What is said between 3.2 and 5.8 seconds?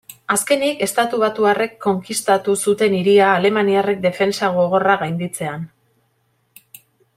alemaniarrek defentsa gogorra gainditzean.